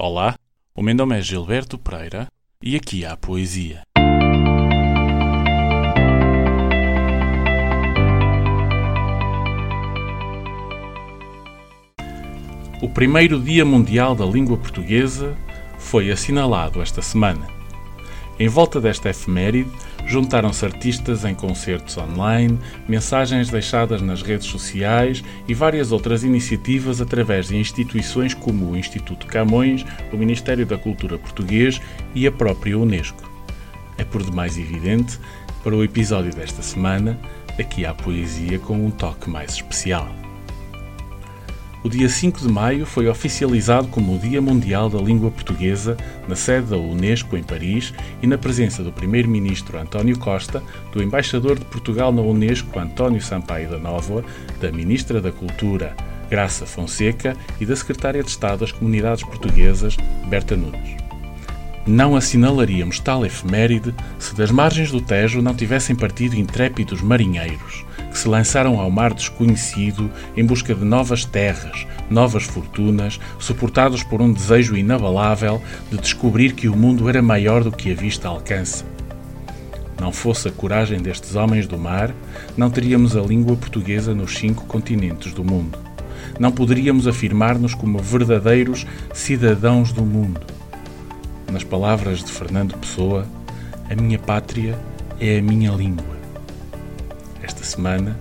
[0.00, 0.36] Olá,
[0.76, 2.28] o meu nome é Gilberto Pereira
[2.62, 3.82] e aqui há poesia.
[12.80, 15.36] O primeiro Dia Mundial da Língua Portuguesa
[15.78, 17.57] foi assinalado esta semana.
[18.38, 19.70] Em volta desta efeméride,
[20.06, 27.48] juntaram-se artistas em concertos online, mensagens deixadas nas redes sociais e várias outras iniciativas através
[27.48, 31.80] de instituições como o Instituto Camões, o Ministério da Cultura Português
[32.14, 33.28] e a própria Unesco.
[33.96, 35.18] É por demais evidente,
[35.64, 37.18] para o episódio desta semana,
[37.58, 40.08] aqui há poesia com um toque mais especial.
[41.82, 45.96] O dia 5 de maio foi oficializado como o Dia Mundial da Língua Portuguesa
[46.26, 50.60] na sede da Unesco em Paris e na presença do Primeiro-Ministro António Costa,
[50.92, 54.24] do Embaixador de Portugal na Unesco António Sampaio da Nova,
[54.60, 55.94] da Ministra da Cultura
[56.28, 59.96] Graça Fonseca e da Secretária de Estado das Comunidades Portuguesas
[60.28, 60.97] Berta Nunes.
[61.88, 68.18] Não assinalaríamos tal efeméride se das margens do Tejo não tivessem partido intrépidos marinheiros que
[68.18, 74.30] se lançaram ao mar desconhecido em busca de novas terras, novas fortunas, suportados por um
[74.30, 78.84] desejo inabalável de descobrir que o mundo era maior do que a vista alcança.
[79.98, 82.14] Não fosse a coragem destes homens do mar,
[82.54, 85.78] não teríamos a língua portuguesa nos cinco continentes do mundo.
[86.38, 90.57] Não poderíamos afirmar-nos como verdadeiros cidadãos do mundo
[91.50, 93.26] nas palavras de Fernando Pessoa,
[93.90, 94.78] a minha pátria
[95.18, 96.16] é a minha língua.
[97.42, 98.18] Esta semana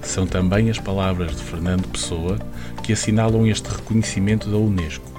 [0.00, 2.38] são também as palavras de Fernando Pessoa
[2.82, 5.10] que assinalam este reconhecimento da Unesco,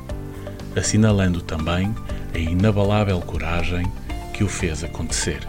[0.76, 1.94] assinalando também
[2.34, 3.86] a inabalável coragem
[4.34, 5.46] que o fez acontecer.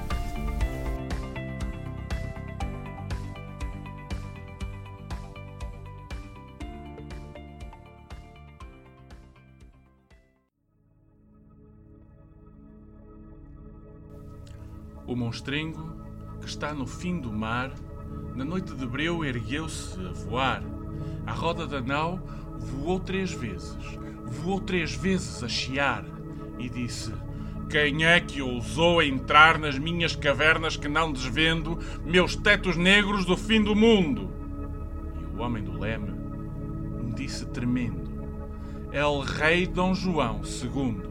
[15.11, 15.93] O monstrengo,
[16.41, 17.73] que está no fim do mar,
[18.33, 20.63] na noite de breu ergueu-se a voar.
[21.27, 22.21] À roda da nau
[22.57, 23.77] voou três vezes,
[24.25, 26.05] voou três vezes a chiar
[26.61, 27.13] e disse:
[27.69, 33.37] Quem é que ousou entrar nas minhas cavernas que não desvendo, meus tetos negros do
[33.37, 34.31] fim do mundo?
[35.21, 36.15] E o homem do leme
[37.17, 38.09] disse tremendo:
[38.93, 41.10] El Rei Dom João II.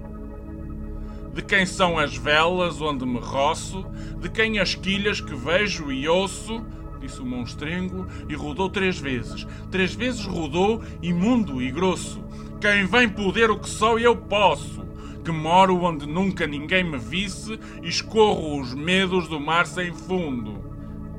[1.40, 3.86] De quem são as velas onde me roço?
[4.20, 6.62] De quem as quilhas que vejo e ouço?
[7.00, 9.48] Disse o monstrengo e rodou três vezes.
[9.72, 12.22] Três vezes rodou, imundo e grosso.
[12.60, 14.86] Quem vem poder o que só eu posso?
[15.24, 20.62] Que moro onde nunca ninguém me visse e escorro os medos do mar sem fundo.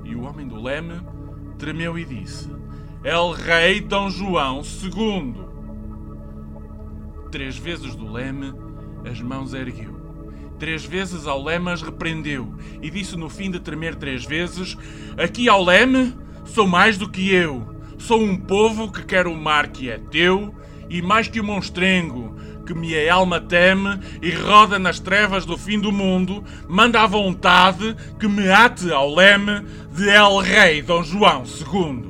[0.04, 1.00] E o homem do leme
[1.58, 2.50] tremeu e disse:
[3.02, 5.34] El Rei Dom João II.
[7.30, 8.52] Três vezes do leme
[9.02, 9.99] as mãos ergueu
[10.60, 14.76] Três vezes ao leme as repreendeu e disse no fim de tremer três vezes:
[15.16, 17.74] Aqui ao leme sou mais do que eu.
[17.96, 20.54] Sou um povo que quer o mar que é teu
[20.90, 25.80] e mais que o monstrengo que minha alma teme e roda nas trevas do fim
[25.80, 31.42] do mundo, manda a vontade que me ate ao leme de El Rei Dom João
[31.42, 32.09] II.